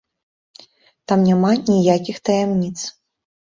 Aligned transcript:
Там 1.11 1.19
няма 1.27 1.53
ніякіх 1.69 2.17
таямніц! 2.33 2.77